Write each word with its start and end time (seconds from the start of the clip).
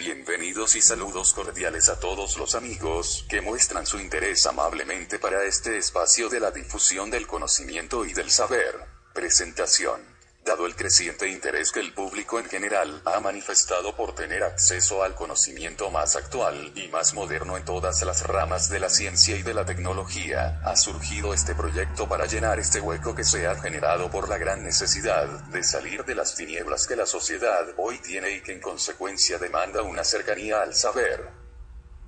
Bienvenidos 0.00 0.76
y 0.76 0.80
saludos 0.80 1.34
cordiales 1.34 1.90
a 1.90 2.00
todos 2.00 2.38
los 2.38 2.54
amigos 2.54 3.26
que 3.28 3.42
muestran 3.42 3.84
su 3.84 4.00
interés 4.00 4.46
amablemente 4.46 5.18
para 5.18 5.44
este 5.44 5.76
espacio 5.76 6.30
de 6.30 6.40
la 6.40 6.50
difusión 6.50 7.10
del 7.10 7.26
conocimiento 7.26 8.06
y 8.06 8.14
del 8.14 8.30
saber. 8.30 8.76
Presentación. 9.12 10.00
Dado 10.44 10.66
el 10.66 10.74
creciente 10.74 11.28
interés 11.28 11.70
que 11.70 11.80
el 11.80 11.92
público 11.92 12.38
en 12.38 12.46
general 12.46 13.02
ha 13.04 13.20
manifestado 13.20 13.94
por 13.94 14.14
tener 14.14 14.42
acceso 14.42 15.02
al 15.04 15.14
conocimiento 15.14 15.90
más 15.90 16.16
actual 16.16 16.72
y 16.74 16.88
más 16.88 17.12
moderno 17.12 17.58
en 17.58 17.64
todas 17.66 18.00
las 18.02 18.26
ramas 18.26 18.70
de 18.70 18.80
la 18.80 18.88
ciencia 18.88 19.36
y 19.36 19.42
de 19.42 19.52
la 19.52 19.66
tecnología, 19.66 20.60
ha 20.64 20.76
surgido 20.76 21.34
este 21.34 21.54
proyecto 21.54 22.08
para 22.08 22.24
llenar 22.24 22.58
este 22.58 22.80
hueco 22.80 23.14
que 23.14 23.22
se 23.22 23.46
ha 23.46 23.54
generado 23.60 24.10
por 24.10 24.30
la 24.30 24.38
gran 24.38 24.64
necesidad 24.64 25.26
de 25.26 25.62
salir 25.62 26.04
de 26.06 26.14
las 26.14 26.34
tinieblas 26.34 26.86
que 26.86 26.96
la 26.96 27.06
sociedad 27.06 27.66
hoy 27.76 27.98
tiene 27.98 28.30
y 28.30 28.40
que 28.40 28.52
en 28.52 28.60
consecuencia 28.60 29.38
demanda 29.38 29.82
una 29.82 30.04
cercanía 30.04 30.62
al 30.62 30.74
saber. 30.74 31.28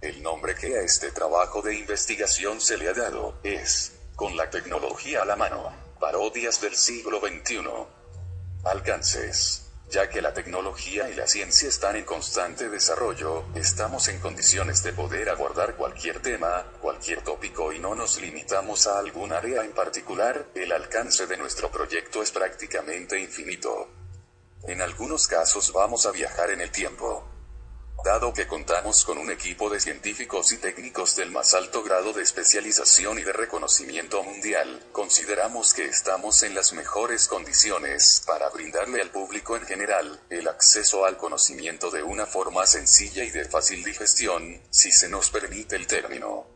El 0.01 0.23
nombre 0.23 0.55
que 0.55 0.79
a 0.79 0.81
este 0.81 1.13
trabajo 1.13 1.61
de 1.61 1.77
investigación 1.77 2.61
se 2.63 2.79
le 2.79 2.89
ha 2.89 2.95
dado 2.95 3.39
es, 3.45 3.93
con 4.17 4.37
la 4.37 4.49
tecnología 4.49 5.23
a 5.23 5.27
la 5.27 5.37
mano, 5.37 5.71
parodias 6.01 6.61
del 6.61 6.75
siglo 6.75 7.21
XXI. 7.21 8.02
Alcances. 8.65 9.73
Ya 9.91 10.09
que 10.09 10.23
la 10.23 10.33
tecnología 10.33 11.11
y 11.11 11.15
la 11.15 11.27
ciencia 11.27 11.69
están 11.69 11.97
en 11.97 12.05
constante 12.05 12.71
desarrollo, 12.71 13.45
estamos 13.57 14.07
en 14.07 14.21
condiciones 14.21 14.85
de 14.85 14.93
poder 14.93 15.29
abordar 15.29 15.75
cualquier 15.75 16.21
tema, 16.21 16.65
cualquier 16.81 17.23
tópico 17.23 17.73
y 17.73 17.81
no 17.81 17.97
nos 17.97 18.21
limitamos 18.21 18.87
a 18.87 19.01
algún 19.01 19.33
área 19.33 19.65
en 19.65 19.73
particular, 19.73 20.47
el 20.55 20.71
alcance 20.71 21.27
de 21.27 21.37
nuestro 21.37 21.73
proyecto 21.73 22.23
es 22.23 22.31
prácticamente 22.31 23.19
infinito. 23.19 23.89
En 24.63 24.81
algunos 24.81 25.27
casos 25.27 25.73
vamos 25.73 26.07
a 26.07 26.13
viajar 26.13 26.51
en 26.51 26.61
el 26.61 26.71
tiempo. 26.71 27.32
Dado 28.05 28.33
que 28.35 28.49
contamos 28.49 29.05
con 29.05 29.17
un 29.17 29.31
equipo 29.31 29.71
de 29.71 29.79
científicos 29.79 30.51
y 30.51 30.57
técnicos 30.57 31.15
del 31.15 31.31
más 31.31 31.55
alto 31.55 31.85
grado 31.85 32.13
de 32.13 32.23
especialización 32.23 33.21
y 33.21 33.23
de 33.23 33.33
reconocimiento 33.33 34.25
mundial, 34.25 34.85
consideramos 34.91 35.73
que 35.73 35.85
estamos 35.85 36.43
en 36.43 36.57
las 36.57 36.73
mejores 36.73 37.29
condiciones 37.29 38.25
para 38.27 38.49
brindarle 38.49 39.03
al 39.03 39.11
público 39.11 39.57
en 39.57 39.67
general 39.67 40.21
el 40.31 40.49
acceso 40.49 41.05
al 41.05 41.17
conocimiento 41.17 41.93
de 41.93 42.03
una 42.03 42.27
forma 42.27 42.67
sencilla 42.67 43.23
y 43.23 43.31
de 43.31 43.45
fácil 43.45 43.85
digestión, 43.85 44.61
si 44.71 44.91
se 44.91 45.09
nos 45.09 45.31
permite 45.31 45.77
el 45.77 45.87
término. 45.87 46.47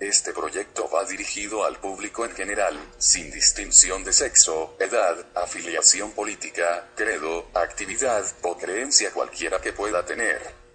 Este 0.00 0.32
proyecto 0.32 0.90
va 0.90 1.04
dirigido 1.04 1.64
al 1.64 1.78
público 1.78 2.24
en 2.24 2.32
general, 2.32 2.78
sin 2.98 3.30
distinción 3.30 4.02
de 4.02 4.12
sexo, 4.12 4.76
edad, 4.80 5.24
afiliación 5.36 6.10
política, 6.10 6.90
credo, 6.96 7.46
actividad 7.54 8.26
o 8.42 8.58
creencia 8.58 9.12
cualquiera 9.12 9.60
que 9.60 9.72
pueda 9.72 10.04
tener. 10.04 10.65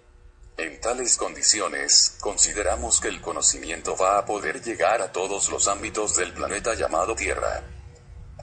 En 0.58 0.80
tales 0.80 1.16
condiciones, 1.16 2.16
consideramos 2.20 3.00
que 3.00 3.08
el 3.08 3.22
conocimiento 3.22 3.96
va 3.96 4.18
a 4.18 4.26
poder 4.26 4.62
llegar 4.62 5.00
a 5.00 5.10
todos 5.10 5.48
los 5.48 5.66
ámbitos 5.66 6.14
del 6.16 6.34
planeta 6.34 6.74
llamado 6.74 7.16
Tierra. 7.16 7.62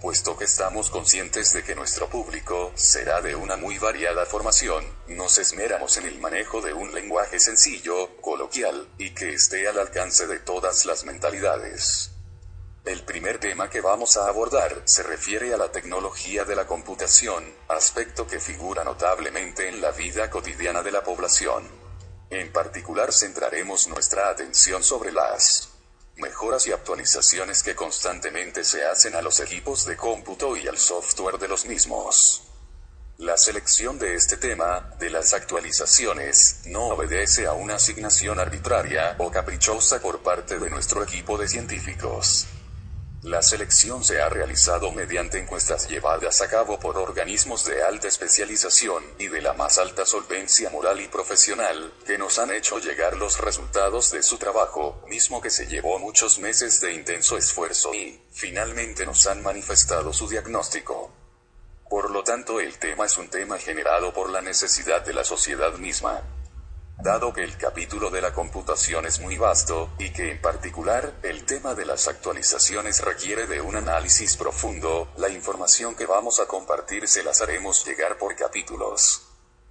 Puesto 0.02 0.36
que 0.36 0.46
estamos 0.46 0.90
conscientes 0.90 1.54
de 1.54 1.64
que 1.64 1.76
nuestro 1.76 2.10
público 2.10 2.72
será 2.74 3.22
de 3.22 3.36
una 3.36 3.58
muy 3.58 3.78
variada 3.78 4.26
formación, 4.26 4.84
nos 5.08 5.38
esmeramos 5.38 5.98
en 5.98 6.08
el 6.08 6.20
manejo 6.20 6.62
de 6.62 6.74
un 6.74 6.94
lenguaje 6.94 7.40
sencillo, 7.40 8.16
coloquial, 8.22 8.88
y 8.98 9.12
que 9.12 9.34
esté 9.34 9.68
al 9.68 9.78
alcance 9.78 10.26
de 10.26 10.40
todas 10.40 10.86
las 10.86 11.04
mentalidades. 11.04 12.12
El 12.86 13.04
primer 13.04 13.40
tema 13.40 13.70
que 13.70 13.82
vamos 13.82 14.18
a 14.18 14.28
abordar 14.28 14.82
se 14.86 15.04
refiere 15.04 15.54
a 15.54 15.58
la 15.58 15.72
tecnología 15.72 16.44
de 16.44 16.56
la 16.56 16.66
computación, 16.66 17.44
aspecto 17.68 18.26
que 18.26 18.40
figura 18.40 18.84
notablemente 18.84 19.68
en 19.68 19.80
la 19.80 19.92
vida 19.92 20.30
cotidiana 20.32 20.82
de 20.82 20.92
la 20.92 21.04
población. 21.04 21.89
En 22.32 22.52
particular 22.52 23.12
centraremos 23.12 23.88
nuestra 23.88 24.30
atención 24.30 24.84
sobre 24.84 25.12
las 25.12 25.70
mejoras 26.18 26.68
y 26.68 26.72
actualizaciones 26.72 27.64
que 27.64 27.76
constantemente 27.76 28.64
se 28.64 28.86
hacen 28.86 29.16
a 29.16 29.22
los 29.22 29.40
equipos 29.40 29.86
de 29.86 29.98
cómputo 29.98 30.56
y 30.56 30.68
al 30.68 30.78
software 30.78 31.40
de 31.40 31.48
los 31.48 31.66
mismos. 31.66 32.44
La 33.18 33.36
selección 33.36 33.98
de 33.98 34.14
este 34.14 34.38
tema, 34.38 34.96
de 35.00 35.10
las 35.10 35.34
actualizaciones, 35.34 36.62
no 36.66 36.90
obedece 36.90 37.48
a 37.48 37.54
una 37.54 37.76
asignación 37.76 38.40
arbitraria 38.40 39.16
o 39.18 39.32
caprichosa 39.32 40.00
por 40.00 40.22
parte 40.22 40.60
de 40.60 40.70
nuestro 40.70 41.04
equipo 41.04 41.38
de 41.38 41.48
científicos. 41.48 42.48
La 43.24 43.42
selección 43.42 44.02
se 44.02 44.22
ha 44.22 44.30
realizado 44.30 44.94
mediante 44.94 45.40
encuestas 45.40 45.90
llevadas 45.90 46.40
a 46.42 46.48
cabo 46.48 46.80
por 46.80 46.98
organismos 46.98 47.66
de 47.66 47.84
alta 47.84 48.08
especialización 48.08 49.04
y 49.18 49.28
de 49.28 49.42
la 49.42 49.52
más 49.52 49.78
alta 49.78 50.06
solvencia 50.06 50.70
moral 50.70 51.02
y 51.02 51.10
profesional, 51.10 51.94
que 52.06 52.18
nos 52.18 52.40
han 52.40 52.52
hecho 52.52 52.80
llegar 52.80 53.18
los 53.18 53.38
resultados 53.42 54.12
de 54.12 54.24
su 54.24 54.38
trabajo, 54.38 55.04
mismo 55.10 55.42
que 55.42 55.50
se 55.50 55.68
llevó 55.68 56.00
muchos 56.00 56.40
meses 56.40 56.80
de 56.80 56.94
intenso 56.94 57.38
esfuerzo 57.38 57.94
y, 57.94 58.22
finalmente 58.32 59.06
nos 59.06 59.28
han 59.28 59.44
manifestado 59.44 60.14
su 60.14 60.30
diagnóstico. 60.30 61.12
Por 61.90 62.12
lo 62.12 62.24
tanto, 62.24 62.62
el 62.62 62.80
tema 62.80 63.06
es 63.06 63.18
un 63.18 63.28
tema 63.28 63.58
generado 63.58 64.14
por 64.14 64.30
la 64.30 64.40
necesidad 64.40 65.02
de 65.02 65.14
la 65.14 65.26
sociedad 65.26 65.74
misma. 65.74 66.24
Dado 67.02 67.32
que 67.32 67.46
el 67.46 67.56
capítulo 67.56 68.10
de 68.10 68.20
la 68.20 68.34
computación 68.34 69.06
es 69.06 69.22
muy 69.22 69.38
vasto, 69.38 69.90
y 70.00 70.10
que 70.10 70.32
en 70.32 70.42
particular, 70.42 71.14
el 71.24 71.46
tema 71.46 71.74
de 71.74 71.86
las 71.86 72.10
actualizaciones 72.10 73.00
requiere 73.06 73.48
de 73.48 73.62
un 73.62 73.78
análisis 73.78 74.36
profundo, 74.36 75.08
la 75.16 75.30
información 75.30 75.96
que 75.96 76.06
vamos 76.06 76.42
a 76.42 76.46
compartir 76.46 77.08
se 77.08 77.24
las 77.24 77.42
haremos 77.42 77.86
llegar 77.86 78.18
por 78.18 78.36
capítulos. 78.36 79.22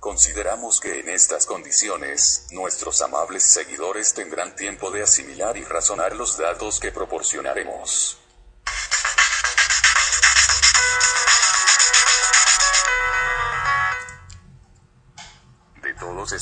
Consideramos 0.00 0.80
que 0.80 1.00
en 1.00 1.10
estas 1.10 1.44
condiciones, 1.44 2.46
nuestros 2.52 3.02
amables 3.02 3.42
seguidores 3.42 4.14
tendrán 4.14 4.56
tiempo 4.56 4.90
de 4.90 5.02
asimilar 5.02 5.58
y 5.58 5.64
razonar 5.64 6.16
los 6.16 6.38
datos 6.38 6.80
que 6.80 6.92
proporcionaremos. 6.92 8.17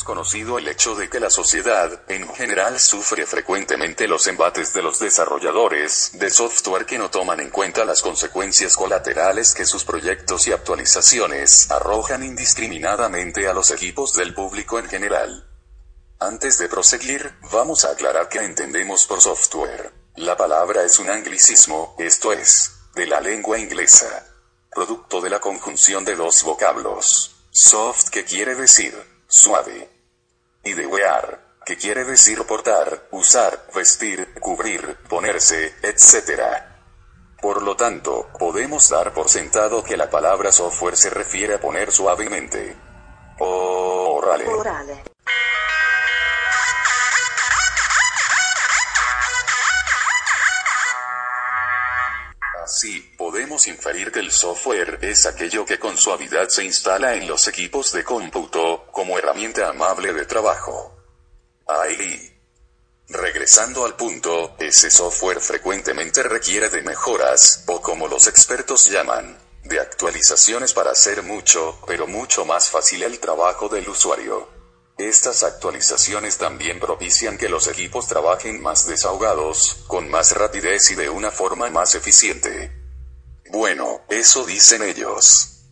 Conocido 0.07 0.57
el 0.57 0.69
hecho 0.69 0.95
de 0.95 1.11
que 1.11 1.21
la 1.21 1.29
sociedad, 1.29 2.01
en 2.09 2.27
general, 2.35 2.81
sufre 2.81 3.27
frecuentemente 3.27 4.09
los 4.09 4.27
embates 4.29 4.73
de 4.73 4.81
los 4.81 4.99
desarrolladores 5.01 6.13
de 6.15 6.31
software 6.31 6.87
que 6.87 6.97
no 6.97 7.11
toman 7.11 7.41
en 7.41 7.51
cuenta 7.51 7.85
las 7.85 8.01
consecuencias 8.01 8.77
colaterales 8.77 9.53
que 9.53 9.67
sus 9.67 9.85
proyectos 9.85 10.47
y 10.47 10.53
actualizaciones 10.53 11.71
arrojan 11.71 12.23
indiscriminadamente 12.23 13.49
a 13.49 13.53
los 13.53 13.71
equipos 13.73 14.15
del 14.15 14.33
público 14.33 14.79
en 14.79 14.89
general. 14.89 15.51
Antes 16.21 16.57
de 16.59 16.69
proseguir, 16.69 17.35
vamos 17.53 17.85
a 17.85 17.91
aclarar 17.91 18.29
que 18.31 18.39
entendemos 18.39 19.07
por 19.07 19.21
software. 19.21 19.93
La 20.15 20.37
palabra 20.37 20.85
es 20.85 20.99
un 20.99 21.11
anglicismo, 21.11 21.95
esto 21.99 22.33
es, 22.33 22.73
de 22.95 23.07
la 23.07 23.21
lengua 23.21 23.59
inglesa. 23.59 24.25
Producto 24.71 25.21
de 25.21 25.31
la 25.31 25.41
conjunción 25.41 26.05
de 26.05 26.15
dos 26.15 26.45
vocablos. 26.45 27.35
Soft 27.51 28.09
que 28.11 28.25
quiere 28.25 28.55
decir 28.55 28.95
suave. 29.29 29.96
Y 30.67 30.73
de 30.73 30.85
wear, 30.85 31.61
que 31.65 31.77
quiere 31.77 32.05
decir 32.05 32.43
portar, 32.43 33.07
usar, 33.13 33.69
vestir, 33.73 34.35
cubrir, 34.41 34.97
ponerse, 35.09 35.77
etc. 35.81 36.43
Por 37.41 37.63
lo 37.63 37.77
tanto, 37.77 38.29
podemos 38.37 38.89
dar 38.89 39.15
por 39.15 39.29
sentado 39.29 39.85
que 39.85 39.97
la 39.97 40.11
palabra 40.11 40.51
software 40.51 40.97
se 40.97 41.09
refiere 41.09 41.55
a 41.55 41.61
poner 41.61 41.93
suavemente. 41.93 42.77
Orale. 43.39 45.05
Inferir 53.67 54.13
que 54.13 54.21
el 54.21 54.31
software 54.31 54.99
es 55.03 55.27
aquello 55.27 55.65
que 55.65 55.79
con 55.79 55.97
suavidad 55.97 56.49
se 56.49 56.65
instala 56.65 57.15
en 57.15 57.27
los 57.27 57.49
equipos 57.49 57.93
de 57.93 58.05
cómputo, 58.05 58.87
como 58.93 59.19
herramienta 59.19 59.69
amable 59.69 60.13
de 60.13 60.25
trabajo. 60.25 60.97
Ahí. 61.67 62.33
Regresando 63.09 63.85
al 63.85 63.95
punto, 63.95 64.57
ese 64.59 64.91
software 64.91 65.41
frecuentemente 65.41 66.23
requiere 66.23 66.69
de 66.69 66.83
mejoras, 66.83 67.65
o 67.67 67.81
como 67.81 68.09
los 68.09 68.27
expertos 68.27 68.87
llaman, 68.91 69.39
de 69.65 69.81
actualizaciones 69.81 70.73
para 70.73 70.91
hacer 70.91 71.23
mucho, 71.23 71.81
pero 71.87 72.07
mucho 72.07 72.45
más 72.45 72.69
fácil 72.69 73.03
el 73.03 73.19
trabajo 73.19 73.69
del 73.69 73.89
usuario. 73.89 74.49
Estas 74.99 75.43
actualizaciones 75.43 76.39
también 76.39 76.81
propician 76.81 77.37
que 77.37 77.51
los 77.51 77.69
equipos 77.69 78.09
trabajen 78.09 78.63
más 78.63 78.87
desahogados, 78.87 79.85
con 79.87 80.09
más 80.09 80.33
rapidez 80.33 80.91
y 80.91 80.95
de 80.95 81.11
una 81.11 81.31
forma 81.31 81.69
más 81.69 81.95
eficiente. 81.95 82.86
Bueno, 83.51 84.03
eso 84.09 84.45
dicen 84.45 84.83
ellos. 84.83 85.63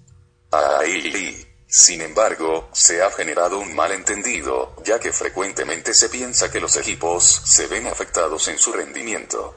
Ahí. 0.50 1.50
Sin 1.66 2.02
embargo, 2.02 2.68
se 2.72 3.02
ha 3.02 3.10
generado 3.10 3.58
un 3.58 3.74
malentendido, 3.74 4.76
ya 4.84 5.00
que 5.00 5.12
frecuentemente 5.12 5.92
se 5.92 6.08
piensa 6.08 6.50
que 6.50 6.60
los 6.60 6.76
equipos 6.76 7.42
se 7.44 7.66
ven 7.66 7.88
afectados 7.88 8.46
en 8.46 8.58
su 8.58 8.72
rendimiento. 8.72 9.56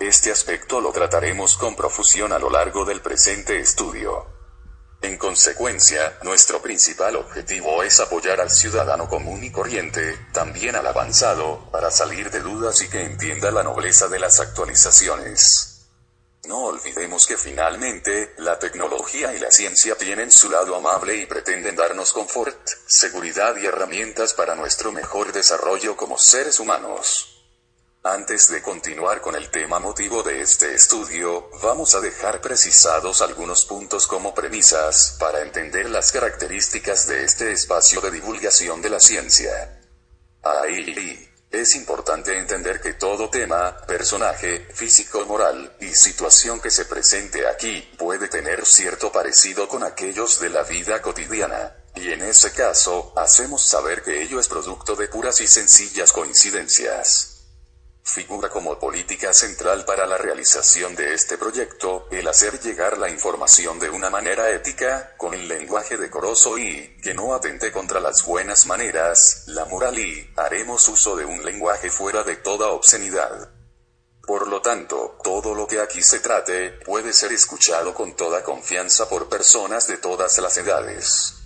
Este 0.00 0.32
aspecto 0.32 0.80
lo 0.80 0.90
trataremos 0.90 1.58
con 1.58 1.76
profusión 1.76 2.32
a 2.32 2.38
lo 2.38 2.48
largo 2.48 2.86
del 2.86 3.02
presente 3.02 3.60
estudio. 3.60 4.26
En 5.02 5.18
consecuencia, 5.18 6.18
nuestro 6.22 6.62
principal 6.62 7.16
objetivo 7.16 7.82
es 7.82 8.00
apoyar 8.00 8.40
al 8.40 8.50
ciudadano 8.50 9.06
común 9.06 9.44
y 9.44 9.52
corriente, 9.52 10.18
también 10.32 10.76
al 10.76 10.86
avanzado, 10.86 11.70
para 11.70 11.90
salir 11.90 12.30
de 12.30 12.40
dudas 12.40 12.80
y 12.80 12.88
que 12.88 13.02
entienda 13.02 13.50
la 13.50 13.62
nobleza 13.62 14.08
de 14.08 14.18
las 14.18 14.40
actualizaciones. 14.40 15.73
No 16.46 16.64
olvidemos 16.64 17.26
que 17.26 17.38
finalmente, 17.38 18.34
la 18.36 18.58
tecnología 18.58 19.34
y 19.34 19.38
la 19.38 19.50
ciencia 19.50 19.96
tienen 19.96 20.30
su 20.30 20.50
lado 20.50 20.76
amable 20.76 21.16
y 21.16 21.26
pretenden 21.26 21.74
darnos 21.74 22.12
confort, 22.12 22.68
seguridad 22.86 23.56
y 23.56 23.64
herramientas 23.64 24.34
para 24.34 24.54
nuestro 24.54 24.92
mejor 24.92 25.32
desarrollo 25.32 25.96
como 25.96 26.18
seres 26.18 26.60
humanos. 26.60 27.30
Antes 28.02 28.50
de 28.50 28.60
continuar 28.60 29.22
con 29.22 29.34
el 29.34 29.50
tema 29.50 29.78
motivo 29.78 30.22
de 30.22 30.42
este 30.42 30.74
estudio, 30.74 31.48
vamos 31.62 31.94
a 31.94 32.00
dejar 32.00 32.42
precisados 32.42 33.22
algunos 33.22 33.64
puntos 33.64 34.06
como 34.06 34.34
premisas 34.34 35.16
para 35.18 35.40
entender 35.40 35.88
las 35.88 36.12
características 36.12 37.06
de 37.06 37.24
este 37.24 37.52
espacio 37.52 38.02
de 38.02 38.10
divulgación 38.10 38.82
de 38.82 38.90
la 38.90 39.00
ciencia. 39.00 39.80
Ahí, 40.42 41.33
es 41.60 41.74
importante 41.74 42.38
entender 42.38 42.80
que 42.80 42.94
todo 42.94 43.30
tema, 43.30 43.76
personaje, 43.86 44.66
físico, 44.72 45.24
moral 45.26 45.76
y 45.80 45.88
situación 45.88 46.60
que 46.60 46.70
se 46.70 46.84
presente 46.84 47.46
aquí 47.46 47.88
puede 47.98 48.28
tener 48.28 48.64
cierto 48.66 49.12
parecido 49.12 49.68
con 49.68 49.82
aquellos 49.82 50.40
de 50.40 50.50
la 50.50 50.62
vida 50.62 51.00
cotidiana. 51.02 51.72
Y 51.96 52.10
en 52.12 52.22
ese 52.22 52.52
caso, 52.52 53.12
hacemos 53.16 53.62
saber 53.62 54.02
que 54.02 54.22
ello 54.22 54.40
es 54.40 54.48
producto 54.48 54.96
de 54.96 55.08
puras 55.08 55.40
y 55.40 55.46
sencillas 55.46 56.12
coincidencias 56.12 57.33
figura 58.04 58.50
como 58.50 58.78
política 58.78 59.32
central 59.32 59.86
para 59.86 60.06
la 60.06 60.18
realización 60.18 60.94
de 60.94 61.14
este 61.14 61.38
proyecto, 61.38 62.06
el 62.10 62.28
hacer 62.28 62.60
llegar 62.60 62.98
la 62.98 63.08
información 63.08 63.78
de 63.78 63.88
una 63.88 64.10
manera 64.10 64.50
ética, 64.50 65.14
con 65.16 65.32
el 65.32 65.48
lenguaje 65.48 65.96
decoroso 65.96 66.58
y, 66.58 66.98
que 67.02 67.14
no 67.14 67.34
atente 67.34 67.72
contra 67.72 68.00
las 68.00 68.24
buenas 68.26 68.66
maneras, 68.66 69.44
la 69.46 69.64
moral 69.64 69.98
y, 69.98 70.30
haremos 70.36 70.86
uso 70.88 71.16
de 71.16 71.24
un 71.24 71.42
lenguaje 71.44 71.90
fuera 71.90 72.22
de 72.22 72.36
toda 72.36 72.68
obscenidad. 72.68 73.50
Por 74.26 74.48
lo 74.48 74.60
tanto, 74.60 75.18
todo 75.24 75.54
lo 75.54 75.66
que 75.66 75.80
aquí 75.80 76.02
se 76.02 76.20
trate, 76.20 76.72
puede 76.84 77.14
ser 77.14 77.32
escuchado 77.32 77.94
con 77.94 78.14
toda 78.16 78.44
confianza 78.44 79.08
por 79.08 79.30
personas 79.30 79.86
de 79.86 79.96
todas 79.96 80.38
las 80.38 80.56
edades. 80.58 81.36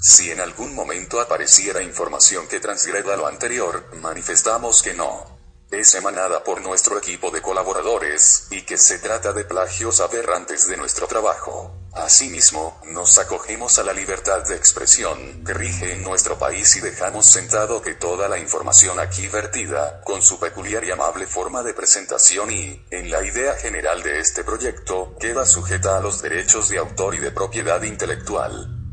Si 0.00 0.30
en 0.30 0.40
algún 0.40 0.74
momento 0.74 1.20
apareciera 1.20 1.82
información 1.82 2.48
que 2.48 2.60
transgreda 2.60 3.16
lo 3.16 3.28
anterior, 3.28 3.94
manifestamos 3.94 4.82
que 4.82 4.92
no 4.92 5.33
es 5.80 5.94
emanada 5.94 6.44
por 6.44 6.60
nuestro 6.60 6.98
equipo 6.98 7.30
de 7.30 7.42
colaboradores, 7.42 8.46
y 8.50 8.62
que 8.62 8.78
se 8.78 8.98
trata 8.98 9.32
de 9.32 9.44
plagios 9.44 10.00
aberrantes 10.00 10.68
de 10.68 10.76
nuestro 10.76 11.06
trabajo. 11.06 11.72
Asimismo, 11.94 12.80
nos 12.86 13.18
acogemos 13.18 13.78
a 13.78 13.84
la 13.84 13.92
libertad 13.92 14.44
de 14.46 14.56
expresión 14.56 15.44
que 15.44 15.54
rige 15.54 15.92
en 15.92 16.02
nuestro 16.02 16.38
país 16.38 16.74
y 16.76 16.80
dejamos 16.80 17.26
sentado 17.26 17.82
que 17.82 17.94
toda 17.94 18.28
la 18.28 18.38
información 18.38 18.98
aquí 18.98 19.28
vertida, 19.28 20.00
con 20.02 20.20
su 20.20 20.40
peculiar 20.40 20.84
y 20.84 20.90
amable 20.90 21.26
forma 21.26 21.62
de 21.62 21.72
presentación 21.72 22.50
y, 22.50 22.84
en 22.90 23.10
la 23.10 23.24
idea 23.24 23.54
general 23.54 24.02
de 24.02 24.18
este 24.18 24.42
proyecto, 24.42 25.16
queda 25.20 25.46
sujeta 25.46 25.96
a 25.96 26.00
los 26.00 26.20
derechos 26.20 26.68
de 26.68 26.78
autor 26.78 27.14
y 27.14 27.18
de 27.18 27.30
propiedad 27.30 27.82
intelectual. 27.82 28.83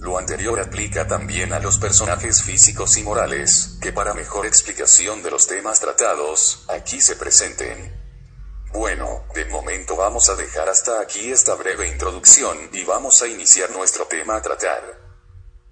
Lo 0.00 0.16
anterior 0.16 0.58
aplica 0.58 1.06
también 1.06 1.52
a 1.52 1.60
los 1.60 1.76
personajes 1.76 2.42
físicos 2.42 2.96
y 2.96 3.02
morales, 3.02 3.76
que 3.82 3.92
para 3.92 4.14
mejor 4.14 4.46
explicación 4.46 5.22
de 5.22 5.30
los 5.30 5.46
temas 5.46 5.78
tratados, 5.78 6.64
aquí 6.68 7.02
se 7.02 7.16
presenten. 7.16 7.94
Bueno, 8.72 9.26
de 9.34 9.44
momento 9.44 9.96
vamos 9.96 10.30
a 10.30 10.36
dejar 10.36 10.70
hasta 10.70 11.02
aquí 11.02 11.30
esta 11.30 11.54
breve 11.54 11.86
introducción 11.86 12.70
y 12.72 12.82
vamos 12.84 13.20
a 13.20 13.28
iniciar 13.28 13.72
nuestro 13.72 14.06
tema 14.06 14.36
a 14.36 14.42
tratar. 14.42 14.98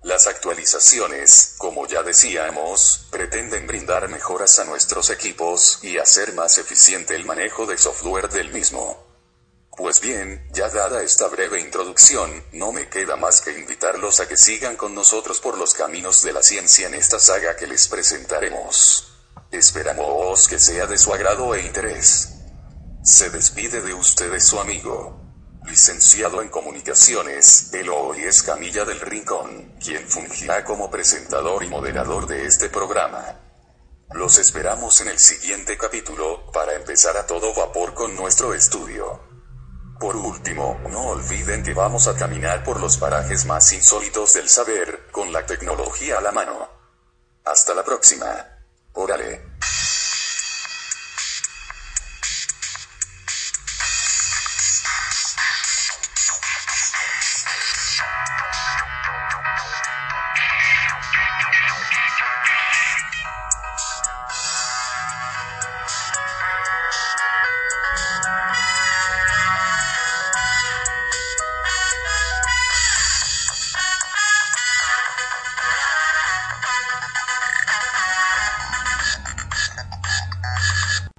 Las 0.02 0.26
actualizaciones, 0.26 1.54
como 1.56 1.86
ya 1.86 2.02
decíamos, 2.02 3.08
pretenden 3.10 3.66
brindar 3.66 4.10
mejoras 4.10 4.58
a 4.58 4.66
nuestros 4.66 5.08
equipos 5.08 5.78
y 5.82 5.96
hacer 5.96 6.34
más 6.34 6.58
eficiente 6.58 7.16
el 7.16 7.24
manejo 7.24 7.64
de 7.64 7.78
software 7.78 8.28
del 8.28 8.52
mismo. 8.52 9.07
Pues 9.78 10.00
bien, 10.00 10.44
ya 10.52 10.68
dada 10.70 11.04
esta 11.04 11.28
breve 11.28 11.60
introducción, 11.60 12.42
no 12.50 12.72
me 12.72 12.88
queda 12.88 13.14
más 13.14 13.40
que 13.40 13.56
invitarlos 13.56 14.18
a 14.18 14.26
que 14.26 14.36
sigan 14.36 14.74
con 14.74 14.92
nosotros 14.92 15.38
por 15.38 15.56
los 15.56 15.72
caminos 15.72 16.20
de 16.24 16.32
la 16.32 16.42
ciencia 16.42 16.88
en 16.88 16.94
esta 16.94 17.20
saga 17.20 17.54
que 17.54 17.68
les 17.68 17.86
presentaremos. 17.86 19.16
Esperamos 19.52 20.48
que 20.48 20.58
sea 20.58 20.88
de 20.88 20.98
su 20.98 21.14
agrado 21.14 21.54
e 21.54 21.62
interés. 21.62 22.40
Se 23.04 23.30
despide 23.30 23.80
de 23.80 23.94
ustedes 23.94 24.48
su 24.48 24.58
amigo, 24.58 25.22
licenciado 25.64 26.42
en 26.42 26.48
comunicaciones, 26.48 27.72
Eloy 27.72 28.24
Escamilla 28.24 28.84
del 28.84 28.98
Rincón, 28.98 29.76
quien 29.80 30.08
fungirá 30.08 30.64
como 30.64 30.90
presentador 30.90 31.62
y 31.62 31.68
moderador 31.68 32.26
de 32.26 32.46
este 32.46 32.68
programa. 32.68 33.40
Los 34.10 34.38
esperamos 34.38 35.00
en 35.02 35.08
el 35.08 35.20
siguiente 35.20 35.78
capítulo, 35.78 36.50
para 36.50 36.74
empezar 36.74 37.16
a 37.16 37.26
todo 37.26 37.54
vapor 37.54 37.94
con 37.94 38.16
nuestro 38.16 38.54
estudio. 38.54 39.27
Por 39.98 40.14
último, 40.14 40.78
no 40.90 41.08
olviden 41.08 41.64
que 41.64 41.74
vamos 41.74 42.06
a 42.06 42.14
caminar 42.14 42.62
por 42.62 42.80
los 42.80 42.96
parajes 42.98 43.44
más 43.46 43.72
insólitos 43.72 44.34
del 44.34 44.48
saber, 44.48 45.08
con 45.10 45.32
la 45.32 45.44
tecnología 45.44 46.18
a 46.18 46.20
la 46.20 46.30
mano. 46.30 46.68
Hasta 47.44 47.74
la 47.74 47.82
próxima. 47.82 48.26
Órale. 48.92 49.57